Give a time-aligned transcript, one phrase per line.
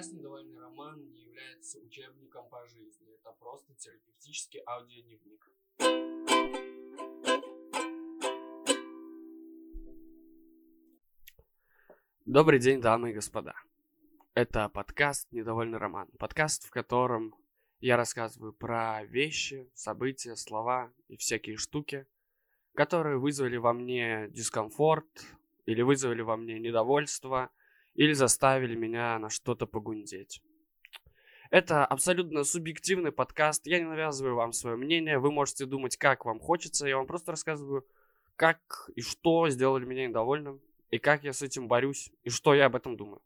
[0.00, 3.06] Подкаст «Недовольный роман» не является учебником по жизни.
[3.16, 5.46] Это просто терапевтический аудиодневник.
[12.24, 13.54] Добрый день, дамы и господа.
[14.32, 16.08] Это подкаст «Недовольный роман».
[16.18, 17.34] Подкаст, в котором
[17.80, 22.06] я рассказываю про вещи, события, слова и всякие штуки,
[22.74, 25.26] которые вызвали во мне дискомфорт
[25.66, 27.50] или вызвали во мне недовольство–
[27.94, 30.42] или заставили меня на что-то погундеть.
[31.50, 33.66] Это абсолютно субъективный подкаст.
[33.66, 35.18] Я не навязываю вам свое мнение.
[35.18, 36.86] Вы можете думать, как вам хочется.
[36.86, 37.84] Я вам просто рассказываю,
[38.36, 42.66] как и что сделали меня недовольным, и как я с этим борюсь, и что я
[42.66, 43.20] об этом думаю.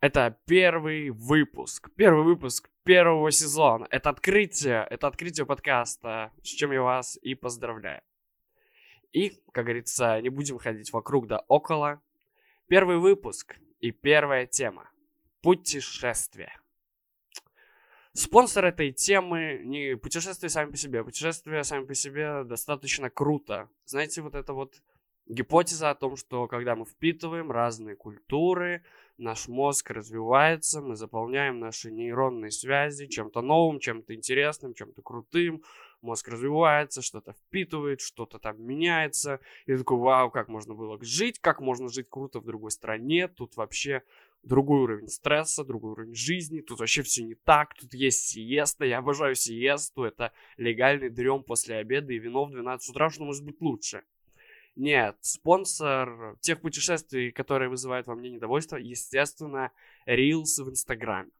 [0.00, 1.90] Это первый выпуск.
[1.96, 3.86] Первый выпуск первого сезона.
[3.90, 4.86] Это открытие.
[4.88, 8.02] Это открытие подкаста, с чем я вас и поздравляю.
[9.12, 12.00] И, как говорится, не будем ходить вокруг да около.
[12.70, 14.88] Первый выпуск и первая тема.
[15.42, 16.56] Путешествие.
[18.12, 21.02] Спонсор этой темы не путешествия сами по себе.
[21.02, 23.68] Путешествия сами по себе достаточно круто.
[23.86, 24.84] Знаете, вот это вот
[25.26, 28.84] гипотеза о том, что когда мы впитываем разные культуры,
[29.18, 35.64] наш мозг развивается, мы заполняем наши нейронные связи чем-то новым, чем-то интересным, чем-то крутым,
[36.02, 39.40] мозг развивается, что-то впитывает, что-то там меняется.
[39.66, 43.56] И такой, вау, как можно было жить, как можно жить круто в другой стране, тут
[43.56, 44.02] вообще
[44.42, 48.98] другой уровень стресса, другой уровень жизни, тут вообще все не так, тут есть сиеста, я
[48.98, 53.60] обожаю сиесту, это легальный дрем после обеда и вино в 12 утра, что может быть
[53.60, 54.02] лучше.
[54.76, 59.72] Нет, спонсор тех путешествий, которые вызывают во мне недовольство, естественно,
[60.06, 61.30] рилсы в Инстаграме.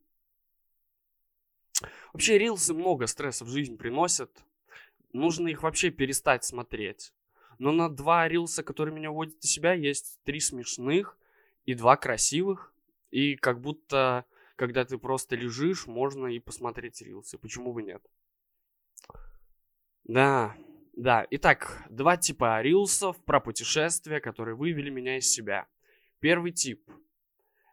[2.13, 4.31] Вообще, рилсы много стресса в жизнь приносят
[5.13, 7.13] нужно их вообще перестать смотреть.
[7.59, 11.19] Но на два рилса, которые меня уводят из себя, есть три смешных
[11.67, 12.73] и два красивых.
[13.11, 14.25] И как будто,
[14.57, 17.37] когда ты просто лежишь, можно и посмотреть рилсы.
[17.39, 18.03] Почему бы нет?
[20.05, 20.57] Да,
[20.95, 21.27] да.
[21.31, 25.67] Итак, два типа рилсов про путешествия, которые вывели меня из себя.
[26.21, 26.91] Первый тип.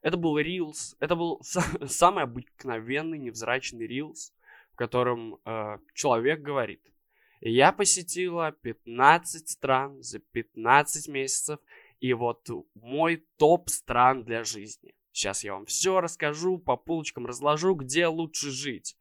[0.02, 0.98] Это был рилс.
[1.00, 1.42] Это был
[1.86, 4.34] самый обыкновенный невзрачный рилс,
[4.74, 6.82] в котором э, человек говорит–
[7.42, 11.60] я посетила 15 стран за 15 месяцев,
[12.00, 14.94] и вот мой топ стран для жизни.
[15.12, 18.96] Сейчас я вам все расскажу, по полочкам разложу, где лучше жить.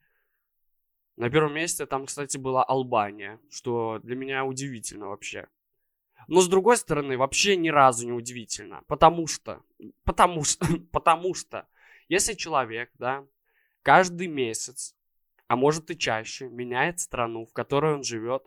[1.16, 5.48] На первом месте там, кстати, была Албания, что для меня удивительно вообще.
[6.28, 9.62] Но с другой стороны, вообще ни разу не удивительно, потому что,
[10.04, 11.68] потому что, потому что,
[12.08, 13.26] если человек, да,
[13.82, 14.95] каждый месяц
[15.48, 18.44] а может и чаще, меняет страну, в которой он живет,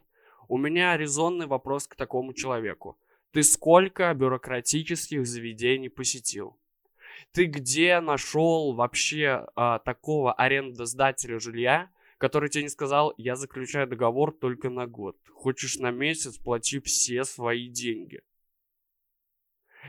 [0.47, 2.97] у меня резонный вопрос к такому человеку.
[3.31, 6.57] Ты сколько бюрократических заведений посетил?
[7.31, 14.31] Ты где нашел вообще а, такого арендодателя жилья, который тебе не сказал, я заключаю договор
[14.31, 15.17] только на год.
[15.33, 18.21] Хочешь на месяц, плати все свои деньги.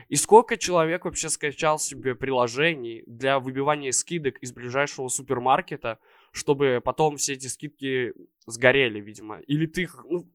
[0.07, 5.99] И сколько человек вообще скачал себе приложений для выбивания скидок из ближайшего супермаркета,
[6.31, 8.13] чтобы потом все эти скидки
[8.45, 9.39] сгорели, видимо.
[9.41, 9.89] Или ты.
[10.09, 10.29] Ну,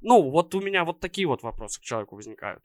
[0.00, 2.62] ну, вот у меня вот такие вот вопросы к человеку возникают.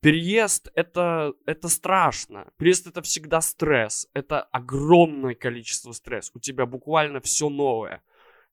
[0.00, 2.50] Переезд это, это страшно.
[2.56, 4.08] Переезд это всегда стресс.
[4.14, 6.32] Это огромное количество стресса.
[6.34, 8.02] У тебя буквально все новое.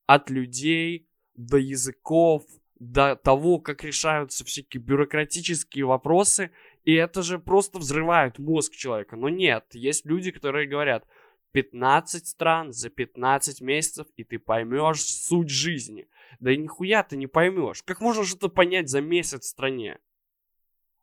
[0.08, 2.44] От людей до языков,
[2.80, 6.52] до того, как решаются всякие бюрократические вопросы.
[6.84, 9.16] И это же просто взрывает мозг человека.
[9.16, 11.08] Но нет, есть люди, которые говорят,
[11.52, 16.08] 15 стран за 15 месяцев, и ты поймешь суть жизни.
[16.40, 17.84] Да и нихуя ты не поймешь.
[17.84, 20.00] Как можно что-то понять за месяц в стране?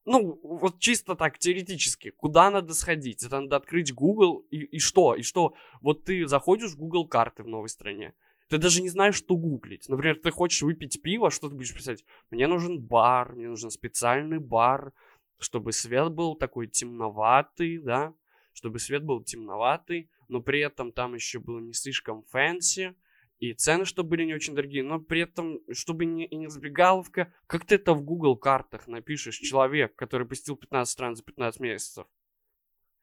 [0.04, 2.10] Ну, вот чисто так, теоретически.
[2.10, 3.22] Куда надо сходить?
[3.22, 5.14] Это надо открыть Google и, и что?
[5.14, 5.54] И что?
[5.80, 8.12] Вот ты заходишь в Google карты в новой стране.
[8.48, 9.88] Ты даже не знаешь, что гуглить.
[9.88, 12.04] Например, ты хочешь выпить пиво, что ты будешь писать?
[12.30, 14.92] Мне нужен бар, мне нужен специальный бар,
[15.38, 18.12] чтобы свет был такой темноватый, да?
[18.52, 22.94] Чтобы свет был темноватый, но при этом там еще было не слишком fancy,
[23.38, 27.32] и цены, чтобы были не очень дорогие, но при этом, чтобы не, и не забегаловка,
[27.46, 32.06] как ты это в Google картах напишешь, человек, который посетил 15 стран за 15 месяцев?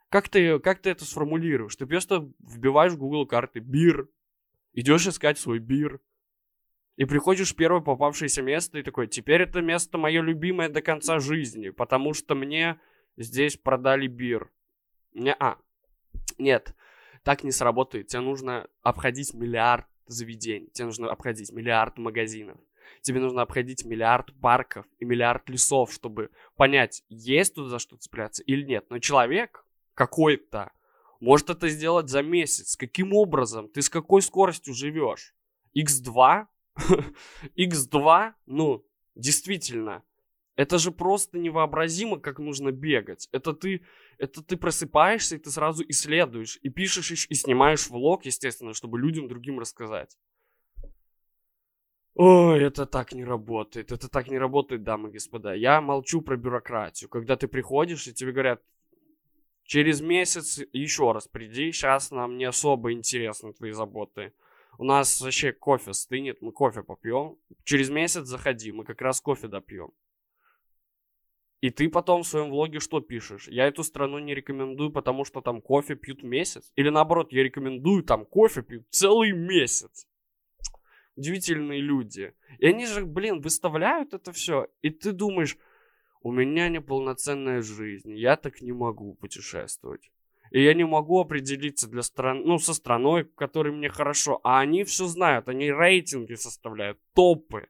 [0.10, 1.76] Как ты, как ты это сформулируешь?
[1.76, 4.10] Ты просто вбиваешь в Google карты beer,
[4.74, 6.02] идешь искать свой бир,
[6.98, 11.20] и приходишь в первое попавшееся место и такой, теперь это место мое любимое до конца
[11.20, 12.80] жизни, потому что мне
[13.18, 14.52] здесь продали бир.
[15.14, 15.58] Не, а,
[16.38, 16.76] нет,
[17.24, 18.08] так не сработает.
[18.08, 22.58] Тебе нужно обходить миллиард заведений, тебе нужно обходить миллиард магазинов,
[23.02, 28.44] тебе нужно обходить миллиард парков и миллиард лесов, чтобы понять, есть тут за что цепляться
[28.44, 28.86] или нет.
[28.90, 30.72] Но человек какой-то
[31.20, 32.76] Может это сделать за месяц.
[32.76, 33.70] Каким образом?
[33.70, 35.36] Ты с какой скоростью живешь?
[35.78, 36.48] X2?
[37.56, 38.34] X2?
[38.48, 38.84] Ну,
[39.16, 40.04] действительно.
[40.56, 43.30] Это же просто невообразимо, как нужно бегать.
[43.32, 43.84] Это ты,
[44.18, 49.28] это ты просыпаешься, и ты сразу исследуешь, и пишешь, и снимаешь влог, естественно, чтобы людям
[49.28, 50.18] другим рассказать.
[52.14, 53.92] Ой, это так не работает.
[53.92, 55.54] Это так не работает, дамы и господа.
[55.54, 57.10] Я молчу про бюрократию.
[57.10, 58.62] Когда ты приходишь, и тебе говорят,
[59.64, 64.34] через месяц еще раз приди, сейчас нам не особо интересны твои заботы.
[64.78, 67.38] У нас вообще кофе стынет, мы кофе попьем.
[67.64, 69.92] Через месяц заходи, мы как раз кофе допьем.
[71.62, 73.48] И ты потом в своем влоге что пишешь?
[73.48, 76.72] Я эту страну не рекомендую, потому что там кофе пьют месяц.
[76.76, 80.08] Или наоборот, я рекомендую, там кофе пьют целый месяц
[81.16, 82.34] удивительные люди.
[82.60, 84.68] И они же, блин, выставляют это все.
[84.82, 85.58] И ты думаешь,
[86.22, 90.12] у меня неполноценная жизнь, я так не могу путешествовать.
[90.52, 94.42] И я не могу определиться для стран, ну, со страной, в которой мне хорошо.
[94.44, 97.70] А они все знают, они рейтинги составляют, топы.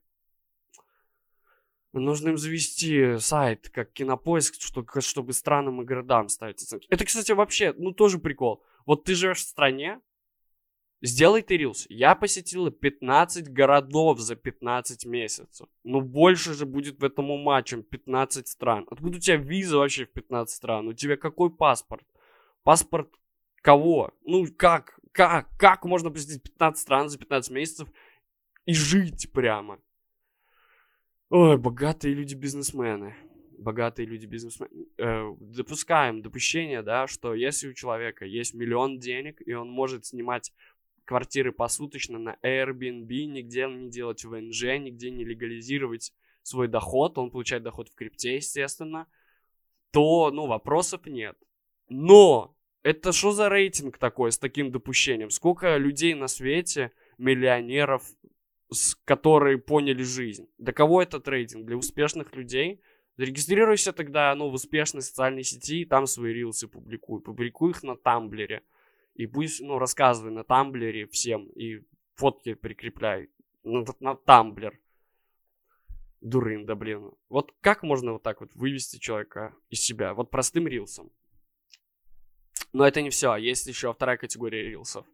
[1.94, 6.88] Нужно им завести сайт, как кинопоиск, чтобы, чтобы странам и городам ставить оценки.
[6.90, 8.64] Это, кстати, вообще, ну, тоже прикол.
[8.86, 10.00] Вот ты живешь в стране,
[11.04, 11.88] Сделай ты рилс.
[11.90, 15.68] Я посетила 15 городов за 15 месяцев.
[15.84, 18.88] Ну, больше же будет в этом ума, чем 15 стран.
[18.90, 20.88] Откуда у тебя виза вообще в 15 стран?
[20.88, 22.06] У тебя какой паспорт?
[22.64, 23.10] Паспорт
[23.64, 24.12] кого?
[24.26, 25.00] Ну, как?
[25.12, 25.50] Как?
[25.58, 27.90] Как можно посетить 15 стран за 15 месяцев
[28.66, 29.80] и жить прямо?
[31.31, 33.16] Ой, богатые люди-бизнесмены.
[33.57, 34.69] Богатые люди-бизнесмены.
[34.98, 40.51] Э, допускаем допущение, да, что если у человека есть миллион денег, и он может снимать
[41.06, 46.12] квартиры посуточно на Airbnb, нигде не делать ВНЖ, нигде не легализировать
[46.44, 49.07] свой доход, он получает доход в крипте, естественно,
[49.92, 51.38] то, ну, вопросов нет.
[51.88, 55.30] Но это что за рейтинг такой с таким допущением?
[55.30, 58.04] Сколько людей на свете, миллионеров,
[59.06, 60.48] которые поняли жизнь?
[60.58, 61.66] Для кого этот рейтинг?
[61.66, 62.82] Для успешных людей?
[63.18, 67.22] Зарегистрируйся тогда, ну, в успешной социальной сети и там свои рилсы публикуй.
[67.22, 68.64] Публикуй их на Тамблере.
[69.14, 71.84] И пусть, ну, рассказывай на Тамблере всем, и
[72.16, 73.30] фотки прикрепляй
[73.64, 74.80] на, на Тамблер.
[76.22, 77.12] Дурын, да блин.
[77.30, 80.14] Вот как можно вот так вот вывести человека из себя?
[80.14, 81.12] Вот простым рилсом.
[82.74, 83.36] Но это не все.
[83.36, 85.06] Есть еще вторая категория рилсов.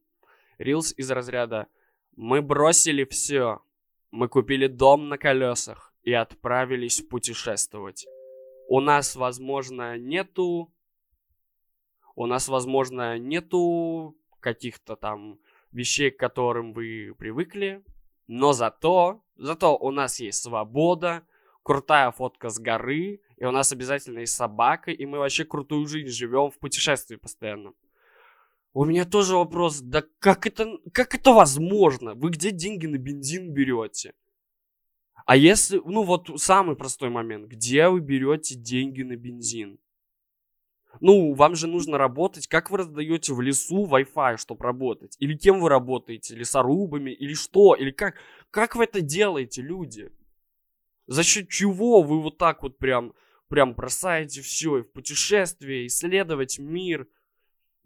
[0.57, 1.67] Рилс из разряда
[2.17, 3.61] «Мы бросили все.
[4.11, 8.05] Мы купили дом на колесах и отправились путешествовать.
[8.67, 10.73] У нас, возможно, нету
[12.17, 15.37] у нас, возможно, нету каких-то там
[15.71, 17.83] вещей, к которым вы привыкли,
[18.25, 21.21] но зато, зато у нас есть свобода,
[21.61, 26.09] крутая фотка с горы, и у нас обязательно есть собака, и мы вообще крутую жизнь
[26.09, 27.73] живем в путешествии постоянно.
[28.77, 32.13] У меня тоже вопрос, да как это, как это возможно?
[32.13, 34.13] Вы где деньги на бензин берете?
[35.25, 39.79] А если, ну вот самый простой момент, где вы берете деньги на бензин?
[40.99, 42.45] Ну, вам же нужно работать.
[42.45, 45.15] Как вы раздаете в лесу Wi-Fi, чтобы работать?
[45.17, 46.35] Или кем вы работаете?
[46.35, 47.09] Лесорубами?
[47.09, 47.73] Или что?
[47.73, 48.17] Или как?
[48.51, 50.11] Как вы это делаете, люди?
[51.07, 53.15] За счет чего вы вот так вот прям,
[53.47, 57.07] прям бросаете все и в путешествие, исследовать мир?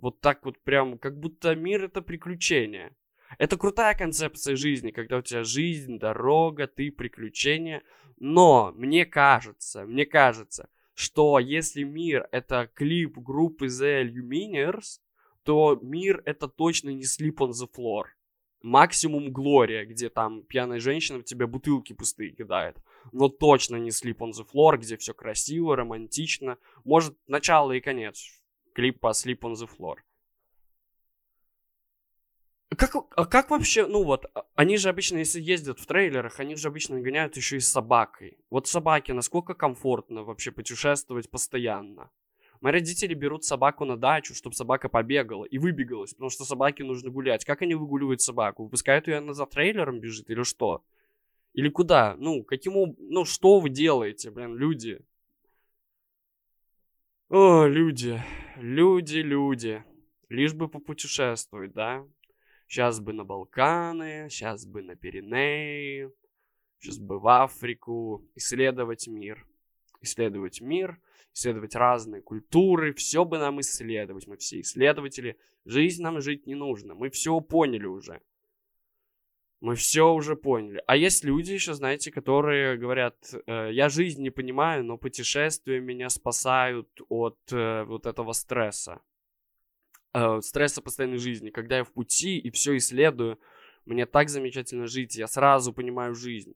[0.02, 2.96] Вот так вот прям, как будто мир это приключение.
[3.38, 7.84] Это крутая концепция жизни, когда у тебя жизнь, дорога, ты приключения.
[8.18, 15.00] Но мне кажется, мне кажется, что если мир это клип группы The Lumineers,
[15.44, 18.06] то мир это точно не Sleep on the Floor.
[18.62, 22.78] Максимум Глория, где там пьяная женщина в тебя бутылки пустые кидает.
[23.12, 26.58] Но точно не Sleep on the Floor, где все красиво, романтично.
[26.84, 28.41] Может, начало и конец.
[28.74, 29.98] Клип по Sleep on the Floor.
[32.78, 36.56] Как, а как вообще, ну вот, а, они же обычно, если ездят в трейлерах, они
[36.56, 38.38] же обычно гоняют еще и с собакой.
[38.50, 42.10] Вот собаке насколько комфортно вообще путешествовать постоянно?
[42.62, 47.10] Мои родители берут собаку на дачу, чтобы собака побегала и выбегалась, потому что собаке нужно
[47.10, 47.44] гулять.
[47.44, 48.64] Как они выгуливают собаку?
[48.64, 50.84] Выпускают ее, она за трейлером бежит или что?
[51.54, 52.16] Или куда?
[52.18, 55.02] Ну, каким Ну, что вы делаете, блин, люди?
[57.34, 58.22] О, люди.
[58.58, 59.82] Люди, люди.
[60.28, 62.06] Лишь бы попутешествовать, да?
[62.68, 66.12] Сейчас бы на Балканы, сейчас бы на Пиренеи,
[66.78, 69.48] сейчас бы в Африку, исследовать мир.
[70.02, 71.00] Исследовать мир,
[71.34, 74.28] исследовать разные культуры, все бы нам исследовать.
[74.28, 75.38] Мы все исследователи.
[75.64, 76.96] Жизнь нам жить не нужно.
[76.96, 78.20] Мы все поняли уже.
[79.62, 80.84] Мы все уже поняли.
[80.88, 83.16] А есть люди еще, знаете, которые говорят,
[83.48, 89.02] э, я жизнь не понимаю, но путешествия меня спасают от э, вот этого стресса.
[90.14, 91.50] э, стресса постоянной жизни.
[91.52, 93.40] Когда я в пути и все исследую,
[93.86, 96.54] мне так замечательно жить, я сразу понимаю жизнь.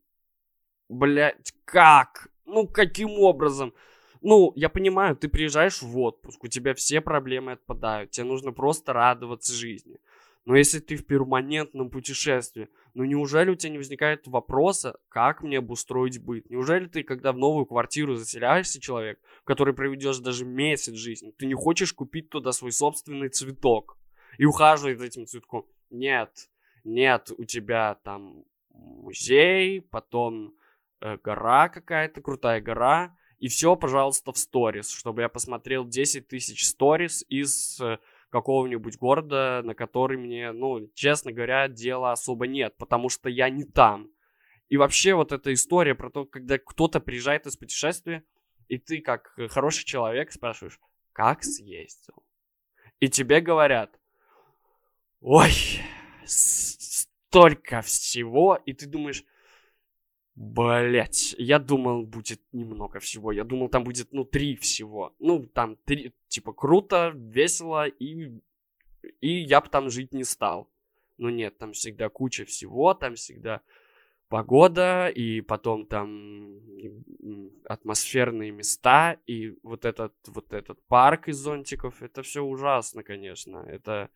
[0.90, 2.30] Блять, как?
[2.46, 3.74] Ну, каким образом?
[4.22, 8.94] Ну, я понимаю, ты приезжаешь в отпуск, у тебя все проблемы отпадают, тебе нужно просто
[8.94, 10.00] радоваться жизни.
[10.46, 15.58] Но если ты в перманентном путешествии, ну неужели у тебя не возникает вопроса, как мне
[15.58, 16.50] обустроить быт?
[16.52, 21.48] Неужели ты, когда в новую квартиру заселяешься, человек, в который проведешь даже месяц жизни, ты
[21.48, 23.98] не хочешь купить туда свой собственный цветок
[24.38, 25.66] и ухаживать за этим цветком?
[25.90, 26.50] Нет,
[26.84, 30.54] нет, у тебя там музей, потом
[31.02, 36.66] э, гора какая-то, крутая гора, и все, пожалуйста, в сторис, чтобы я посмотрел 10 тысяч
[36.66, 37.98] сторис из э,
[38.36, 43.64] какого-нибудь города, на который мне, ну, честно говоря, дела особо нет, потому что я не
[43.64, 44.10] там.
[44.68, 48.26] И вообще вот эта история про то, когда кто-то приезжает из путешествия,
[48.68, 50.82] и ты как хороший человек спрашиваешь,
[51.14, 52.26] как съездил?
[53.00, 53.98] И тебе говорят,
[55.22, 55.54] ой,
[56.26, 59.24] столько всего, и ты думаешь,
[60.36, 63.32] Блять, я думал, будет немного всего.
[63.32, 65.16] Я думал, там будет, ну, три всего.
[65.18, 68.42] Ну, там три, типа, круто, весело, и,
[69.22, 70.70] и я бы там жить не стал.
[71.18, 73.62] Но нет, там всегда куча всего, там всегда
[74.28, 76.60] погода, и потом там
[77.70, 83.60] атмосферные места, и вот этот, вот этот парк из зонтиков, это все ужасно, конечно.
[83.60, 84.10] Это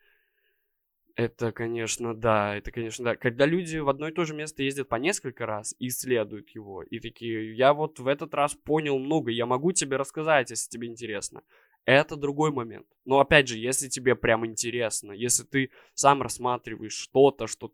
[1.15, 3.15] это, конечно, да, это, конечно, да.
[3.17, 6.81] Когда люди в одно и то же место ездят по несколько раз и исследуют его,
[6.81, 10.87] и такие, я вот в этот раз понял много, я могу тебе рассказать, если тебе
[10.87, 11.43] интересно.
[11.89, 12.85] Это другой момент.
[13.03, 17.73] Но опять же, если тебе прям интересно, если ты сам рассматриваешь что-то, что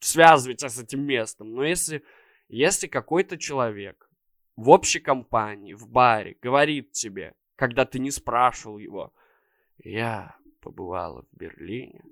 [0.00, 2.02] связывает тебя с этим местом, но если,
[2.48, 4.10] если какой-то человек
[4.56, 9.14] в общей компании, в баре говорит тебе, когда ты не спрашивал его,
[9.78, 12.02] я побывала в Берлине,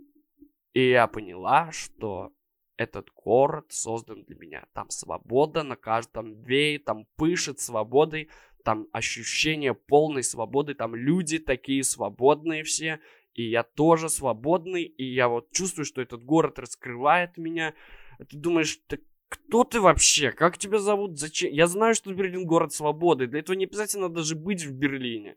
[0.72, 2.32] и я поняла, что
[2.76, 4.66] этот город создан для меня.
[4.72, 8.30] Там свобода на каждом две, там пышет свободой,
[8.64, 13.00] там ощущение полной свободы, там люди такие свободные все,
[13.34, 17.74] и я тоже свободный, и я вот чувствую, что этот город раскрывает меня.
[18.18, 19.00] Ты думаешь, ты
[19.30, 20.32] кто ты вообще?
[20.32, 21.18] Как тебя зовут?
[21.18, 21.52] Зачем?
[21.52, 23.28] Я знаю, что Берлин город свободы.
[23.28, 25.36] Для этого не обязательно даже быть в Берлине.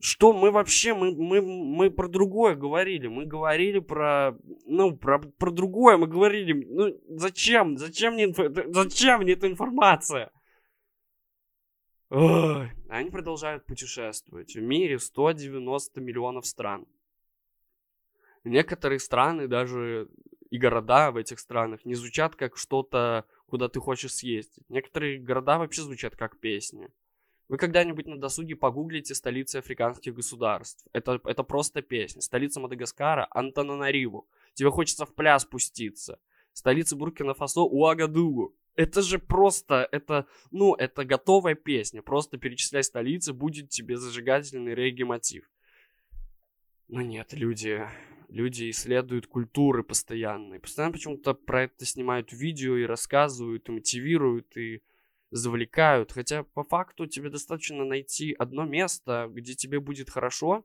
[0.00, 3.06] Что мы вообще, мы, мы, мы про другое говорили.
[3.06, 6.52] Мы говорили про, ну, про, про другое мы говорили.
[6.52, 7.78] Ну, зачем?
[7.78, 8.32] Зачем мне,
[8.72, 10.32] зачем мне эта информация?
[12.10, 12.70] Ой.
[12.88, 14.54] Они продолжают путешествовать.
[14.54, 16.86] В мире 190 миллионов стран.
[18.44, 20.08] Некоторые страны, даже
[20.50, 24.64] и города в этих странах, не звучат как что-то, куда ты хочешь съездить.
[24.68, 26.88] Некоторые города вообще звучат как песни.
[27.48, 30.86] Вы когда-нибудь на досуге погуглите столицы африканских государств.
[30.92, 32.20] Это, это просто песня.
[32.20, 34.28] Столица Мадагаскара– Антананариву.
[34.54, 36.18] Тебе хочется в пляс спуститься.
[36.52, 38.54] Столица Буркина-Фасо– Уагадугу.
[38.78, 42.00] Это же просто, это, ну, это готовая песня.
[42.00, 45.50] Просто перечисляй столицы, будет тебе зажигательный регги-мотив.
[46.86, 47.84] Но нет, люди,
[48.28, 50.54] люди исследуют культуры постоянно.
[50.54, 54.84] И постоянно почему-то про это снимают видео и рассказывают, и мотивируют, и
[55.32, 56.12] завлекают.
[56.12, 60.64] Хотя по факту тебе достаточно найти одно место, где тебе будет хорошо,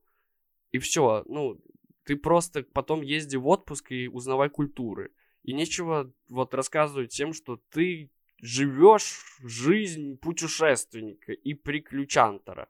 [0.72, 1.24] и все.
[1.25, 1.60] Ну,
[2.03, 5.10] ты просто потом езди в отпуск и узнавай культуры.
[5.43, 12.69] И нечего вот рассказывать тем, что ты живешь жизнь путешественника и приключантора.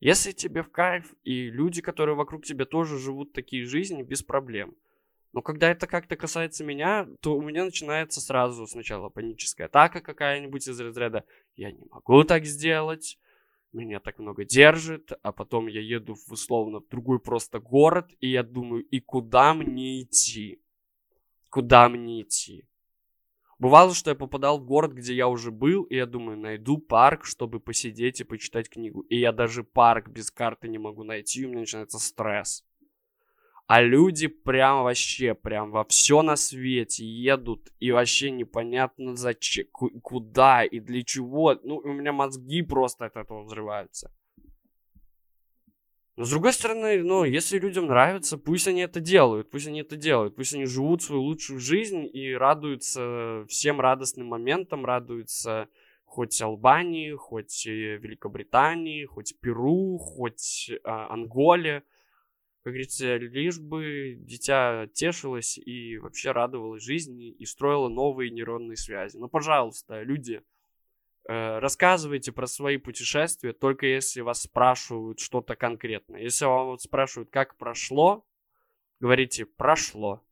[0.00, 4.76] Если тебе в кайф, и люди, которые вокруг тебя тоже живут такие жизни, без проблем–
[5.32, 10.66] но когда это как-то касается меня, то у меня начинается сразу сначала паническая атака какая-нибудь
[10.66, 11.24] из разряда
[11.56, 13.18] «я не могу так сделать»,
[13.72, 18.30] меня так много держит, а потом я еду в условно в другой просто город, и
[18.30, 20.62] я думаю, и куда мне идти?
[21.50, 22.64] Куда мне идти?
[23.58, 27.24] Бывало, что я попадал в город, где я уже был, и я думаю, найду парк,
[27.24, 29.00] чтобы посидеть и почитать книгу.
[29.00, 32.64] И я даже парк без карты не могу найти, и у меня начинается стресс.
[33.66, 40.64] А люди прям вообще, прям во все на свете едут, и вообще непонятно зачем, куда
[40.64, 41.58] и для чего.
[41.64, 44.10] Ну, у меня мозги просто от этого взрываются.
[46.18, 49.94] Но с другой стороны, ну, если людям нравится, пусть они это делают, пусть они это
[49.94, 55.68] делают, пусть они живут свою лучшую жизнь и радуются всем радостным моментам, радуются
[56.04, 61.84] хоть Албании, хоть Великобритании, хоть Перу, хоть э, Анголе–
[62.64, 69.16] как говорится, лишь бы дитя тешилось и вообще радовалось жизни и строило новые нейронные связи.
[69.16, 70.57] Ну, пожалуйста, люди, Э,
[71.28, 76.22] рассказывайте про свои путешествия только если вас спрашивают что-то конкретное.
[76.22, 78.26] Если вам вот спрашивают, как прошло,
[79.00, 80.22] говорите прошло.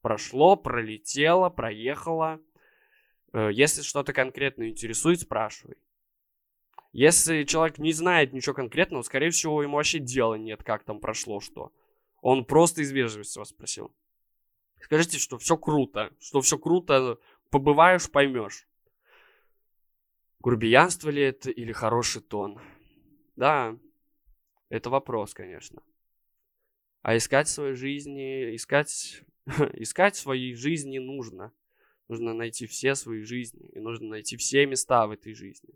[0.00, 2.40] Прошло, пролетело, проехало.
[3.32, 5.76] Э, если что-то конкретно интересует, спрашивай.
[6.92, 11.40] Если человек не знает ничего конкретного, скорее всего, ему вообще дела нет, как там прошло
[11.40, 11.72] что.
[12.22, 13.92] Он просто из вежливости вас спросил.
[14.80, 17.18] Скажите, что все круто, что все круто,
[17.50, 18.66] побываешь, поймешь.
[20.40, 22.60] Грубиянство ли это или хороший тон?
[23.34, 23.76] Да,
[24.68, 25.82] это вопрос, конечно.
[27.02, 29.24] А искать своей жизни, искать,
[29.74, 31.52] искать своей жизни нужно.
[32.06, 35.74] Нужно найти все свои жизни, и нужно найти все места в этой жизни.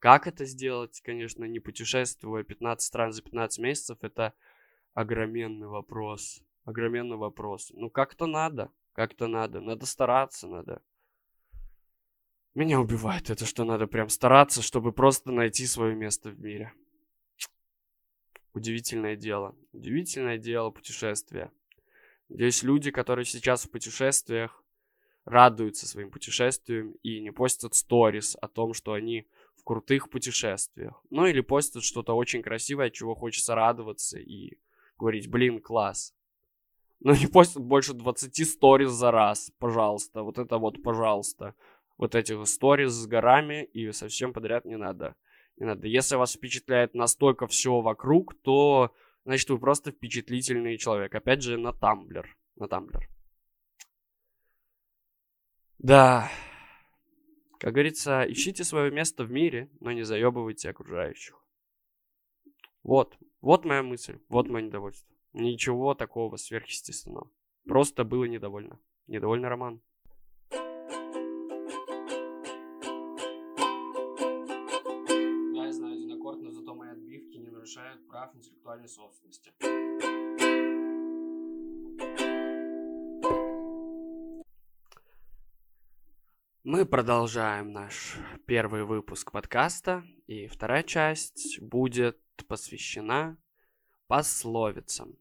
[0.00, 4.34] Как это сделать, конечно, не путешествуя 15 стран за 15 месяцев, это
[4.94, 6.42] огроменный вопрос.
[6.64, 7.70] Огроменный вопрос.
[7.74, 9.60] Ну, как-то надо, как-то надо.
[9.60, 10.82] Надо стараться, надо
[12.54, 16.72] меня убивает это, что надо прям стараться, чтобы просто найти свое место в мире.
[18.52, 19.56] Удивительное дело.
[19.72, 21.50] Удивительное дело путешествия.
[22.28, 24.62] Здесь люди, которые сейчас в путешествиях,
[25.24, 31.02] радуются своим путешествиям и не постят сторис о том, что они в крутых путешествиях.
[31.08, 34.58] Ну или постят что-то очень красивое, от чего хочется радоваться и
[34.98, 36.14] говорить, блин, класс.
[37.00, 40.22] Но не постят больше 20 сторис за раз, пожалуйста.
[40.22, 41.54] Вот это вот, пожалуйста
[42.02, 45.14] вот этих сториз с горами и совсем подряд не надо.
[45.56, 45.86] Не надо.
[45.86, 48.92] Если вас впечатляет настолько все вокруг, то
[49.24, 51.14] значит вы просто впечатлительный человек.
[51.14, 52.36] Опять же, на Тамблер.
[52.56, 53.08] На Тамблер.
[55.78, 56.28] Да.
[57.60, 61.40] Как говорится, ищите свое место в мире, но не заебывайте окружающих.
[62.82, 63.16] Вот.
[63.40, 64.18] Вот моя мысль.
[64.28, 65.14] Вот мое недовольство.
[65.34, 67.30] Ничего такого сверхъестественного.
[67.64, 68.80] Просто было недовольно.
[69.06, 69.80] Недовольный роман.
[78.72, 79.52] Прав интеллектуальной собственности.
[86.64, 93.36] Мы продолжаем наш первый выпуск подкаста, и вторая часть будет посвящена
[94.06, 95.18] пословицам.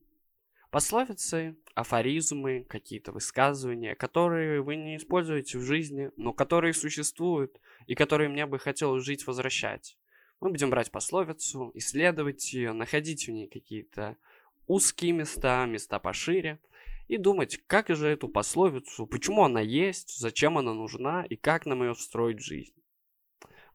[0.70, 8.30] Пословицы, афоризмы, какие-то высказывания, которые вы не используете в жизни, но которые существуют и которые
[8.30, 9.98] мне бы хотелось жить возвращать.
[10.42, 14.18] Мы будем брать пословицу, исследовать ее, находить в ней какие-то
[14.66, 16.60] узкие места, места пошире,
[17.08, 21.84] и думать, как же эту пословицу, почему она есть, зачем она нужна и как нам
[21.84, 22.74] ее встроить в жизнь.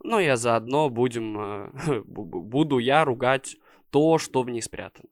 [0.02, 3.56] Ну и заодно будем, э, буду я ругать
[3.90, 5.08] то, что в ней спрятано.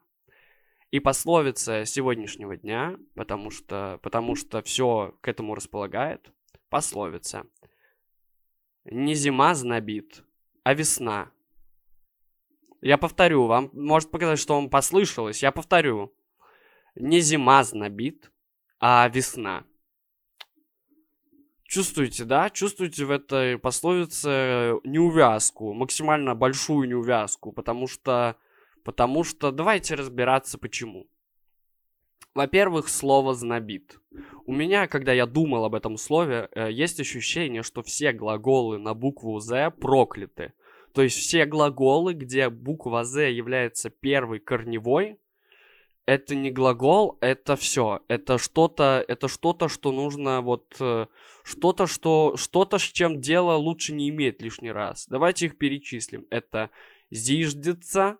[0.91, 6.33] И пословица сегодняшнего дня, потому что, потому что все к этому располагает,
[6.69, 7.47] пословица.
[8.85, 10.25] Не зима знобит,
[10.63, 11.31] а весна
[12.85, 15.43] я повторю, вам может показать, что вам послышалось.
[15.43, 16.13] Я повторю.
[16.95, 18.31] Не зима знобит,
[18.79, 19.65] а весна.
[21.63, 22.51] Чувствуете, да?
[22.51, 28.37] Чувствуете в этой пословице неувязку, максимально большую неувязку, потому что...
[28.85, 31.09] Потому что давайте разбираться почему.
[32.35, 33.99] Во-первых, слово «знобит».
[34.45, 38.93] У меня, когда я думал об этом слове, э, есть ощущение, что все глаголы на
[38.93, 40.53] букву «з» прокляты.
[40.95, 45.19] То есть все глаголы, где буква Z является первой корневой,
[46.07, 48.01] это не глагол, это все.
[48.07, 51.07] Это что-то, это что-то, что нужно вот э,
[51.43, 55.07] что-то, что что-то, с чем дело лучше не иметь лишний раз.
[55.09, 56.27] Давайте их перечислим.
[56.31, 56.71] Это
[57.11, 58.19] зиждется,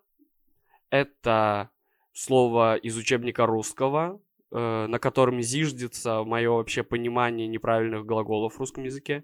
[0.89, 1.69] это
[2.11, 4.19] слово из учебника русского,
[4.51, 9.23] э, на котором зиждется мое вообще понимание неправильных глаголов в русском языке.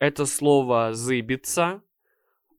[0.00, 1.82] Это слово зыбится,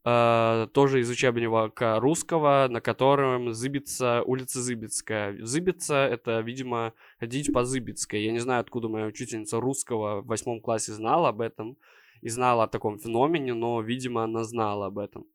[0.03, 5.37] Uh, тоже из учебника русского, на котором Зыбица, улица Зыбицкая.
[5.45, 8.23] Зыбица— это, видимо, ходить по Зыбицкой.
[8.23, 11.77] Я не знаю, откуда моя учительница русского в восьмом классе знала об этом
[12.21, 15.27] и знала о таком феномене, но, видимо, она знала об этом.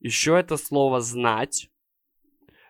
[0.00, 1.70] Еще это слово «знать».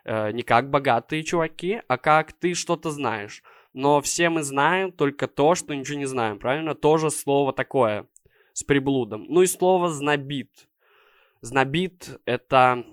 [0.05, 3.43] Uh, не как богатые чуваки, а как ты что-то знаешь.
[3.73, 6.75] Но все мы знаем только то, что ничего не знаем, правильно?
[6.75, 8.07] Тоже слово такое,
[8.53, 9.25] с приблудом.
[9.29, 10.70] Ну и слово «знобит»
[11.43, 12.85] Знобит— это,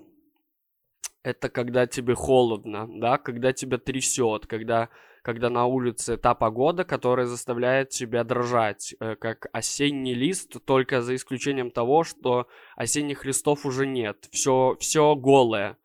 [1.22, 4.88] это когда тебе холодно, да, когда тебя трясет, когда,
[5.22, 11.14] когда на улице та погода, которая заставляет тебя дрожать, э, как осенний лист, только за
[11.14, 14.28] исключением того, что осенних листов уже нет.
[14.32, 15.76] Все, все голое,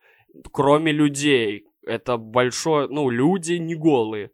[0.54, 1.68] кроме людей.
[1.86, 4.32] Это большое, ну, люди не голые.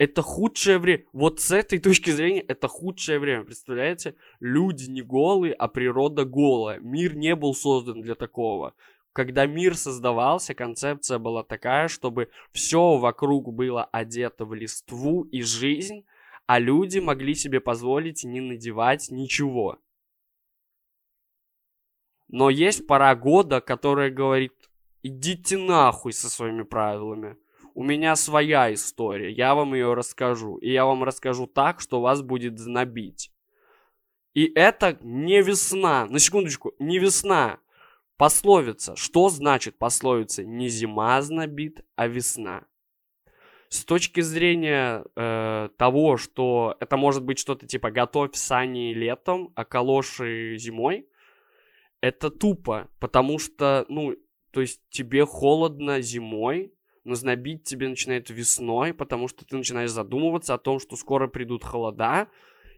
[0.00, 1.04] Это худшее время.
[1.12, 3.44] Вот с этой точки зрения это худшее время.
[3.44, 4.14] Представляете?
[4.40, 6.80] Люди не голые, а природа голая.
[6.80, 8.72] Мир не был создан для такого.
[9.12, 16.06] Когда мир создавался, концепция была такая, чтобы все вокруг было одето в листву и жизнь,
[16.46, 19.76] а люди могли себе позволить не надевать ничего.
[22.28, 24.54] Но есть пора года, которая говорит,
[25.02, 27.36] идите нахуй со своими правилами.
[27.74, 30.56] У меня своя история, я вам ее расскажу.
[30.58, 33.32] И я вам расскажу так, что вас будет знобить.
[34.34, 36.06] И это не весна.
[36.06, 37.58] На секундочку, не весна.
[38.16, 38.96] Пословица.
[38.96, 40.44] Что значит пословица?
[40.44, 42.66] Не зима знобит, а весна.
[43.68, 49.64] С точки зрения э, того, что это может быть что-то типа готовь сани летом, а
[49.64, 51.08] калоши зимой,
[52.00, 54.16] это тупо, потому что, ну,
[54.50, 60.54] то есть тебе холодно зимой, но знобить тебе начинает весной, потому что ты начинаешь задумываться
[60.54, 62.28] о том, что скоро придут холода,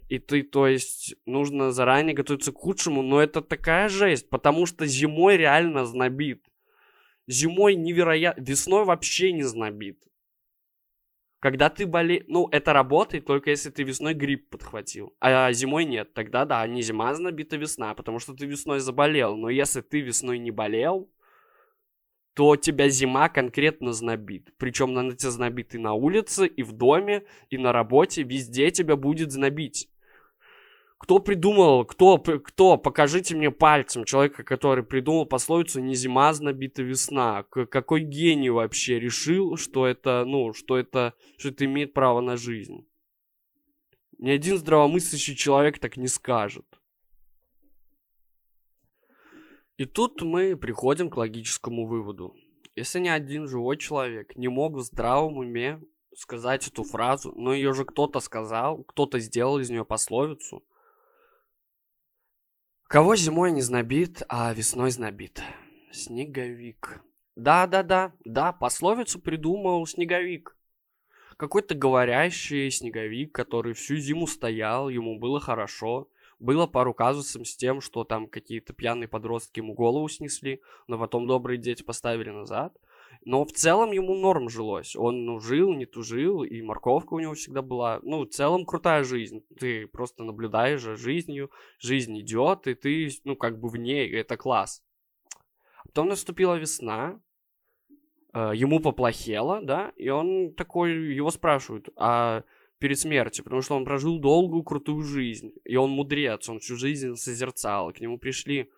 [0.09, 4.87] и ты, то есть, нужно заранее готовиться к худшему, но это такая жесть, потому что
[4.87, 6.45] зимой реально знобит.
[7.27, 8.43] Зимой невероятно...
[8.43, 10.03] Весной вообще не знобит.
[11.41, 12.25] Когда ты болеешь...
[12.29, 15.17] Ну, это работает только если ты весной грипп подхватил.
[15.19, 16.15] А зимой нет.
[16.15, 17.95] Тогда да, не зима знобит, а весна.
[17.95, 19.37] Потому что ты весной заболел.
[19.37, 21.11] Но если ты весной не болел,
[22.35, 24.53] то тебя зима конкретно знобит.
[24.57, 28.23] Причем она тебя знобит и на улице, и в доме, и на работе.
[28.23, 29.89] Везде тебя будет знобить.
[30.99, 37.43] Кто придумал, кто, кто, покажите мне пальцем человека, который придумал пословицу «не зима, знобита весна».
[37.51, 42.37] К какой гений вообще решил, что это, ну, что это, что это имеет право на
[42.37, 42.87] жизнь?
[44.19, 46.67] Ни один здравомыслящий человек так не скажет.
[49.77, 52.35] И тут мы приходим к логическому выводу.
[52.75, 55.81] Если ни один живой человек не мог в здравом уме
[56.15, 60.63] сказать эту фразу, но ее же кто-то сказал, кто-то сделал из нее пословицу,
[62.93, 65.43] Кого зимой не знобит, а весной знобит?
[65.93, 67.01] Снеговик.
[67.37, 70.55] Да-да-да, да, пословицу придумал снеговик.
[71.39, 76.11] Какой-то говорящий снеговик, который всю зиму стоял, ему было хорошо.
[76.43, 81.29] Было пару казусов с тем, что там какие-то пьяные подростки ему голову снесли, но потом
[81.29, 82.77] добрые дети поставили назад.
[83.25, 84.97] Но в целом ему норм жилось.
[84.97, 88.01] Он ну, жил, не тужил, и морковка у него всегда была.
[88.03, 89.45] Ну, в целом крутая жизнь.
[89.57, 94.37] Ты просто наблюдаешь за жизнью, жизнь идет, и ты, ну, как бы в ней, это
[94.37, 94.83] класс.
[95.85, 97.21] Потом наступила весна,
[98.35, 102.43] э, ему поплохело, да, и он такой, его спрашивают, а
[102.83, 107.15] перед смертью, потому что он прожил долгую, крутую жизнь, и он мудрец, он всю жизнь
[107.17, 107.93] созерцал.
[107.93, 108.71] К нему пришли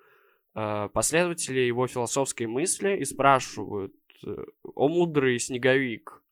[0.54, 3.92] э, последователи его философской мысли и спрашивают,
[4.74, 6.22] о мудрый снеговик,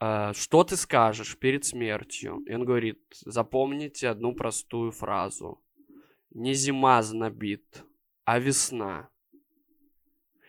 [0.00, 2.42] а, что ты скажешь перед смертью?
[2.46, 5.62] И он говорит, запомните одну простую фразу.
[6.30, 7.84] Не зима знобит,
[8.24, 9.08] а весна.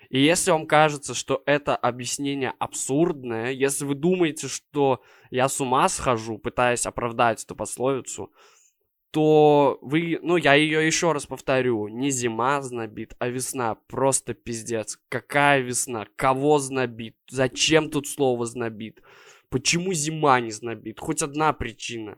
[0.09, 5.89] И если вам кажется, что это объяснение абсурдное, если вы думаете, что я с ума
[5.89, 8.31] схожу, пытаясь оправдать эту пословицу,
[9.11, 14.99] то вы, ну, я ее еще раз повторю, не зима знобит, а весна, просто пиздец.
[15.07, 16.05] Какая весна?
[16.17, 17.15] Кого знобит?
[17.29, 19.01] Зачем тут слово знобит?
[19.49, 20.99] Почему зима не знобит?
[20.99, 22.17] Хоть одна причина.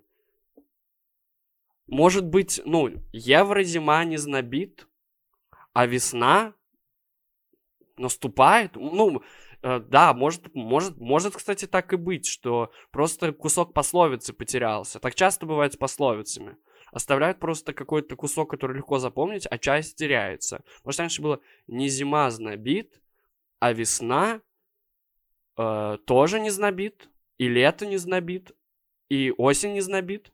[1.86, 4.88] Может быть, ну, евро-зима не знобит,
[5.74, 6.56] а весна
[7.98, 8.76] наступает?
[8.76, 9.22] Ну,
[9.62, 15.00] э, да, может, может, может, кстати, так и быть, что просто кусок пословицы потерялся.
[15.00, 16.58] Так часто бывает с пословицами
[16.92, 20.64] оставляют просто какой-то кусок, который легко запомнить, а часть теряется.
[20.90, 23.02] Что раньше было не зима знобит,
[23.60, 24.42] а весна
[25.58, 28.52] э, тоже не знобит, и лето не знобит,
[29.10, 30.32] и осень не знобит,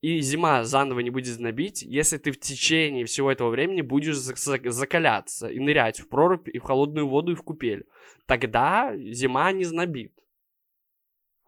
[0.00, 5.48] и зима заново не будет знобить, если ты в течение всего этого времени будешь закаляться
[5.48, 7.86] и нырять в прорубь, и в холодную воду, и в купель.
[8.26, 10.12] Тогда зима не знобит.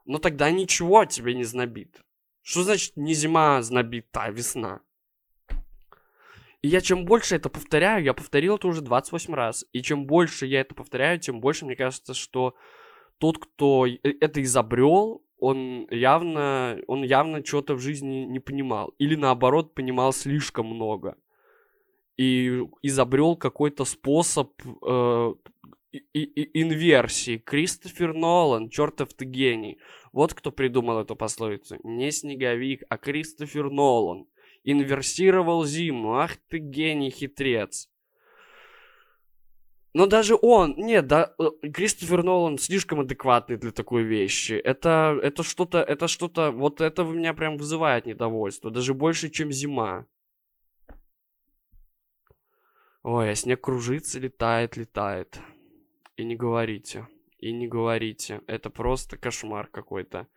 [0.04, 2.00] Но тогда ничего тебе не знобит.
[2.42, 4.80] Что значит не зима знобит, а весна?
[6.62, 10.46] И я чем больше это повторяю, я повторил это уже 28 раз, и чем больше
[10.46, 12.54] я это повторяю, тем больше мне кажется, что
[13.18, 18.94] тот, кто это изобрел, он явно, он явно что-то в жизни не понимал.
[18.98, 21.16] Или наоборот, понимал слишком много.
[22.16, 24.52] И изобрел какой-то способ
[24.86, 25.34] э,
[25.92, 27.38] и, и, инверсии.
[27.38, 29.78] Кристофер Нолан, чертов ты гений.
[30.12, 31.78] Вот кто придумал эту пословицу.
[31.82, 34.26] Не снеговик, а Кристофер Нолан.
[34.64, 36.16] Инверсировал зиму.
[36.16, 37.88] Ах ты гений, хитрец.
[39.92, 44.52] Но даже он, нет, да, э, Кристофер Нолан слишком адекватный для такой вещи.
[44.52, 49.50] Это, это что-то, это что-то, вот это у меня прям вызывает недовольство, даже больше, чем
[49.50, 50.06] зима.
[53.02, 55.40] Ой, а снег кружится, летает, летает.
[56.16, 60.28] И не говорите, и не говорите, это просто кошмар какой-то.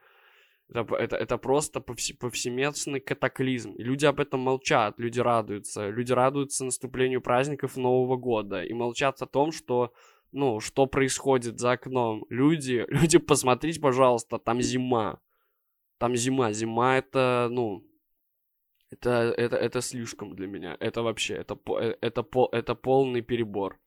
[0.69, 3.75] Это, это, это просто повсе, повсеместный катаклизм.
[3.77, 5.89] Люди об этом молчат, люди радуются.
[5.89, 8.63] Люди радуются наступлению праздников Нового года.
[8.63, 9.93] И молчат о том, что,
[10.31, 12.25] ну, что происходит за окном.
[12.29, 15.19] Люди, люди, посмотрите, пожалуйста, там зима.
[15.97, 16.53] Там зима.
[16.53, 17.85] Зима это, ну,
[18.89, 20.77] это, это, это слишком для меня.
[20.79, 23.79] Это вообще, это, это, это, это полный перебор.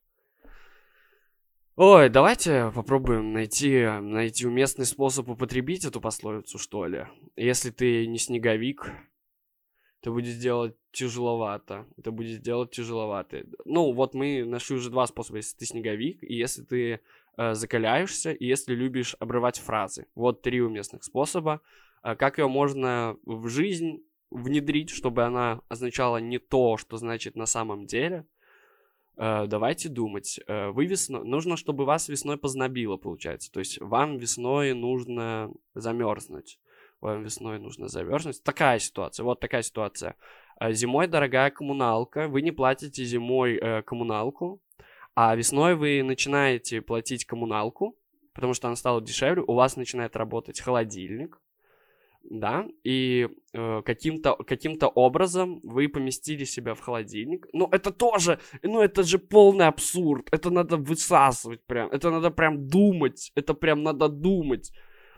[1.79, 7.05] Ой, давайте попробуем найти, найти уместный способ употребить эту пословицу, что ли.
[7.35, 8.91] Если ты не снеговик,
[10.01, 11.85] это будет делать тяжеловато.
[11.95, 13.45] Это будет делать тяжеловато.
[13.65, 15.37] Ну, вот мы нашли уже два способа.
[15.37, 16.99] Если ты снеговик, и если ты
[17.37, 20.07] э, закаляешься, и если любишь обрывать фразы.
[20.15, 21.61] Вот три уместных способа.
[22.01, 27.45] Э, как ее можно в жизнь внедрить, чтобы она означала не то, что значит на
[27.45, 28.25] самом деле–
[29.17, 30.39] давайте думать.
[30.47, 31.23] Э, вы весной...
[31.25, 33.51] Нужно, чтобы вас весной познобило, получается.
[33.51, 36.59] То есть вам весной нужно замерзнуть.
[37.01, 38.43] Вам весной нужно замерзнуть.
[38.43, 39.23] Такая ситуация.
[39.23, 40.15] Вот такая ситуация.
[40.59, 42.27] Э, зимой дорогая коммуналка.
[42.27, 44.61] Вы не платите зимой э, коммуналку.
[45.15, 47.97] А весной вы начинаете платить коммуналку,
[48.35, 49.43] потому что она стала дешевле.
[49.47, 51.41] У вас начинает работать холодильник
[52.29, 57.47] да, и э, каким-то каким образом вы поместили себя в холодильник.
[57.53, 60.27] Ну, это тоже, ну, это же полный абсурд.
[60.31, 64.71] Это надо высасывать прям, это надо прям думать, это прям надо думать.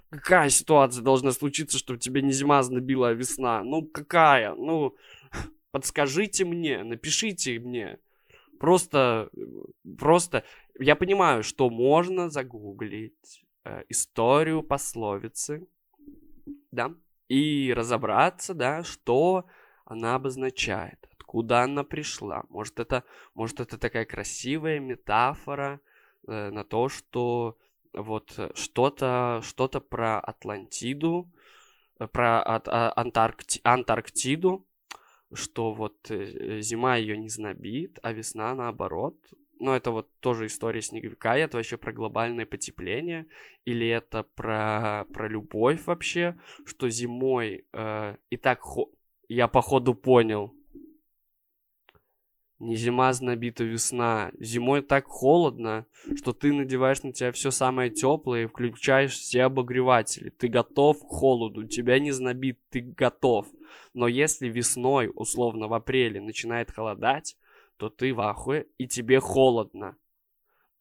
[0.10, 3.63] Какая ситуация должна случиться, чтобы тебе не зима знобила, а весна?
[3.63, 4.56] Ну, какая?
[4.56, 4.95] Ну,
[5.72, 7.98] подскажите мне, напишите мне.
[8.60, 9.30] Просто,
[9.98, 10.43] просто,
[10.80, 15.65] я понимаю, что можно загуглить э, историю пословицы,
[16.71, 16.93] да,
[17.27, 19.45] и разобраться, да, что
[19.86, 22.43] она обозначает, откуда она пришла.
[22.49, 23.03] Может, это,
[23.34, 25.79] может, это такая красивая метафора
[26.27, 27.58] э, на то, что
[27.93, 31.29] вот что-то что про Атлантиду,
[31.99, 34.65] э, про от, а, Антаркти, Антарктиду,
[35.34, 39.15] что вот э, зима ее не знобит, а весна наоборот
[39.60, 43.28] ну, это вот тоже история снеговика, это вообще про глобальное потепление,
[43.65, 48.89] или это про, про любовь вообще, что зимой э, и так хо...
[49.28, 50.54] я походу понял,
[52.60, 54.32] не зима знобита весна.
[54.38, 60.30] Зимой так холодно, что ты надеваешь на тебя все самое теплое и включаешь все обогреватели.
[60.30, 63.48] Ты готов к холоду, тебя не знобит, ты готов.
[63.93, 67.38] Но если весной, условно в апреле, начинает холодать,
[67.79, 69.95] то ты в ахуе и тебе холодно.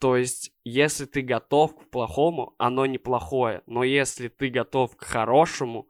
[0.00, 3.62] То есть, если ты готов к плохому, оно неплохое.
[3.66, 5.88] Но если ты готов к хорошему,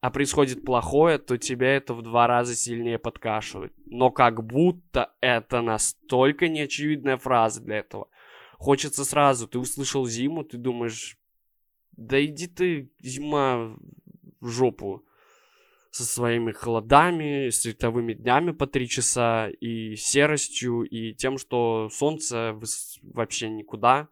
[0.00, 3.72] а происходит плохое, то тебя это в два раза сильнее подкашивает.
[3.86, 8.08] Но как будто это настолько неочевидная фраза для этого.
[8.58, 11.18] Хочется сразу, ты услышал зиму, ты думаешь,
[11.96, 13.76] да иди ты, зима,
[14.40, 15.04] в жопу
[15.90, 22.58] со своими холодами, световыми днями по три часа, и серостью, и тем, что солнце
[23.02, 24.08] вообще никуда,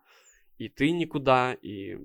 [0.58, 1.98] и ты никуда, и,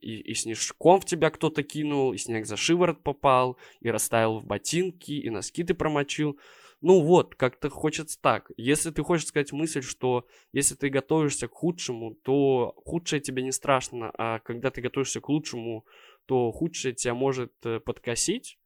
[0.00, 4.46] и, и снежком в тебя кто-то кинул, и снег за шиворот попал, и растаял в
[4.46, 6.38] ботинки, и носки ты промочил.
[6.82, 8.50] Ну вот, как-то хочется так.
[8.56, 13.50] Если ты хочешь сказать мысль, что если ты готовишься к худшему, то худшее тебе не
[13.50, 15.86] страшно, а когда ты готовишься к лучшему,
[16.26, 18.58] то худшее тебя может э, подкосить,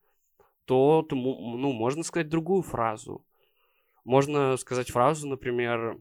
[0.70, 3.26] то, то ну, можно сказать другую фразу.
[4.04, 5.98] Можно сказать фразу, например,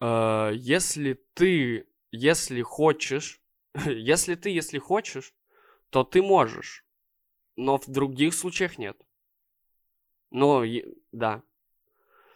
[0.00, 3.40] э, если ты, если хочешь,
[3.86, 5.34] если ты, если хочешь,
[5.90, 6.84] то ты можешь,
[7.54, 9.00] но в других случаях нет.
[10.32, 10.64] Но,
[11.12, 11.44] да.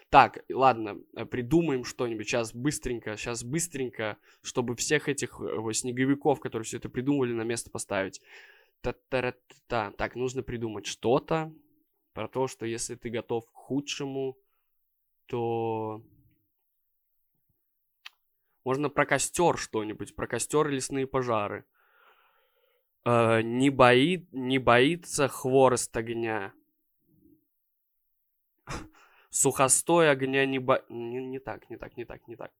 [0.08, 1.00] Так, ладно,
[1.32, 7.32] придумаем что-нибудь сейчас быстренько, сейчас быстренько, чтобы всех этих э, снеговиков, которые все это придумали,
[7.32, 8.22] на место поставить.
[8.84, 9.92] Та-та-та-та.
[9.92, 11.50] Так, нужно придумать что-то
[12.12, 14.36] про то, что если ты готов к худшему,
[15.24, 16.02] то
[18.62, 21.64] можно про костер что-нибудь, про костер и лесные пожары.
[23.06, 26.52] Э, не, боит, не боится хворост огня.
[29.30, 30.84] Сухостой огня не бо...
[30.90, 32.52] Не, не так, не так, не так, не так.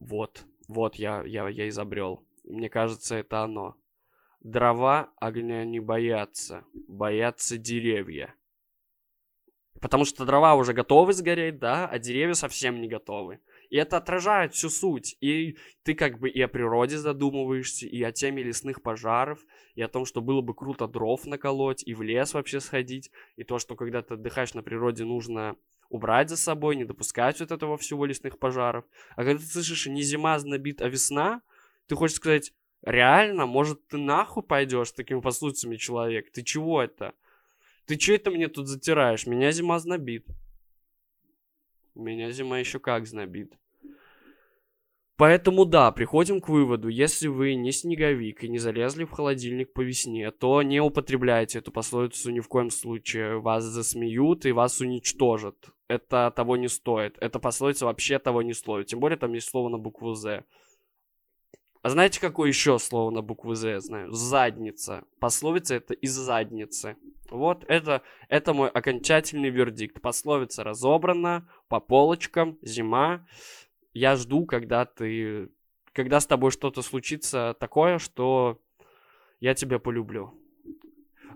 [0.00, 0.44] Вот.
[0.68, 2.22] Вот я, я, я изобрел.
[2.44, 3.76] Мне кажется, это оно.
[4.40, 8.34] Дрова огня не боятся, боятся деревья.
[9.80, 13.40] Потому что дрова уже готовы сгореть, да, а деревья совсем не готовы.
[13.70, 15.16] И это отражает всю суть.
[15.20, 19.88] И ты как бы и о природе задумываешься, и о теме лесных пожаров, и о
[19.88, 23.76] том, что было бы круто дров наколоть, и в лес вообще сходить, и то, что
[23.76, 25.56] когда ты отдыхаешь на природе, нужно
[25.88, 28.84] убрать за собой, не допускать вот этого всего лесных пожаров.
[29.16, 31.42] А когда ты слышишь, не зима знобит, а весна,
[31.86, 36.30] ты хочешь сказать, реально, может, ты нахуй пойдешь с такими пословицами, человек?
[36.30, 37.14] Ты чего это?
[37.86, 39.26] Ты что это мне тут затираешь?
[39.26, 40.26] Меня зима знобит.
[41.94, 43.54] Меня зима еще как знобит.
[45.18, 49.80] Поэтому да, приходим к выводу, если вы не снеговик и не залезли в холодильник по
[49.80, 53.40] весне, то не употребляйте эту пословицу ни в коем случае.
[53.40, 55.56] Вас засмеют и вас уничтожат.
[55.88, 57.18] Это того не стоит.
[57.20, 58.86] Эта пословица вообще того не стоит.
[58.86, 60.44] Тем более там есть слово на букву «З».
[61.82, 64.12] А знаете, какое еще слово на букву «З» я знаю?
[64.12, 65.02] Задница.
[65.18, 66.96] Пословица это из задницы.
[67.28, 70.00] Вот это, это мой окончательный вердикт.
[70.00, 73.26] Пословица разобрана по полочкам, зима.
[73.92, 75.50] Я жду, когда ты...
[75.92, 78.60] Когда с тобой что-то случится такое, что
[79.40, 80.34] я тебя полюблю.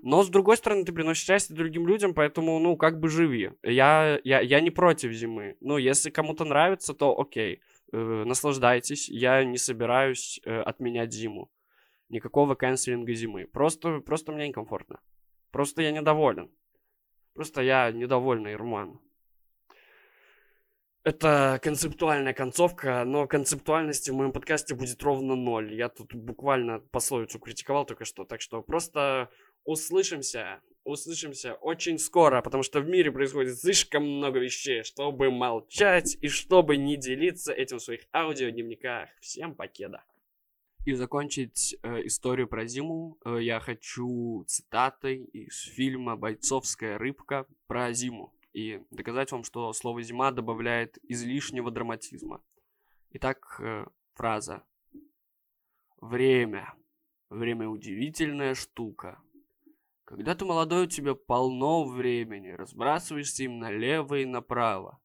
[0.03, 3.53] Но, с другой стороны, ты приносишь счастье другим людям, поэтому, ну, как бы живи.
[3.63, 5.57] Я, я, я не против зимы.
[5.61, 7.61] Ну, если кому-то нравится, то окей
[7.93, 9.09] э, наслаждайтесь.
[9.09, 11.51] Я не собираюсь э, отменять зиму.
[12.09, 13.47] Никакого канцелинга зимы.
[13.47, 15.01] Просто, просто мне некомфортно.
[15.53, 16.51] Просто я недоволен.
[17.35, 19.01] Просто я недовольный Роман.
[21.05, 25.75] Это концептуальная концовка, но концептуальности в моем подкасте будет ровно ноль.
[25.75, 29.29] Я тут буквально пословицу критиковал только что, так что просто
[29.65, 36.29] услышимся услышимся очень скоро, потому что в мире происходит слишком много вещей, чтобы молчать и
[36.29, 39.09] чтобы не делиться этим в своих аудиодневниках.
[39.21, 40.03] Всем покеда.
[40.85, 47.93] И закончить э, историю про зиму э, я хочу цитатой из фильма «Бойцовская рыбка» про
[47.93, 48.33] зиму.
[48.53, 52.43] И доказать вам, что слово «зима» добавляет излишнего драматизма.
[53.11, 54.63] Итак, э, фраза.
[56.01, 56.75] Время.
[57.31, 59.23] Время удивительная штука.
[60.05, 65.01] Когда ты молодой, у тебя полно времени, разбрасываешься им налево и направо.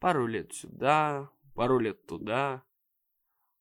[0.00, 2.64] Пару лет сюда, пару лет туда.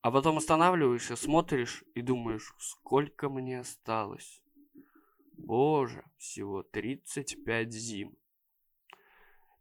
[0.02, 4.42] А потом останавливаешься, смотришь и думаешь, сколько мне осталось.
[5.34, 8.18] Боже, всего 35 зим.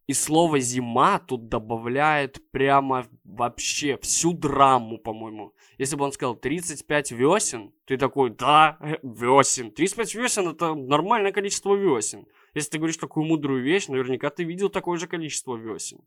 [0.09, 5.55] И слово «зима» тут добавляет прямо вообще всю драму, по-моему.
[5.79, 9.71] Если бы он сказал 35 весен, ты такой, да, весен.
[9.71, 12.27] 35 весен это нормальное количество весен.
[12.55, 16.01] Если ты говоришь такую мудрую вещь, наверняка ты видел такое же количество весен.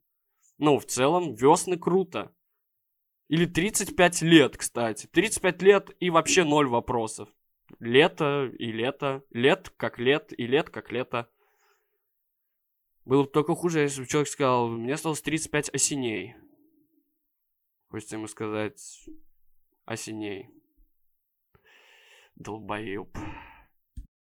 [0.57, 2.31] Ну, в целом, весны круто.
[3.27, 5.07] Или 35 лет, кстати.
[5.07, 7.29] 35 лет и вообще ноль вопросов.
[7.79, 9.23] Лето и лето.
[9.31, 11.29] Лет как лет и лет как лето.
[13.05, 16.35] Было бы только хуже, если бы человек сказал, мне осталось 35 осеней.
[17.87, 19.07] Хочется ему сказать
[19.85, 20.49] осеней.
[22.35, 23.15] Долбоеб.